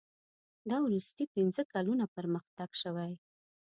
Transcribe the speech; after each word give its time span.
دا 0.69 0.77
وروستي 0.87 1.25
پنځه 1.35 1.61
کلونه 1.73 2.05
پرمختګ 2.15 2.69
شوی. 2.81 3.13